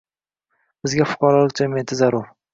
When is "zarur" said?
2.03-2.29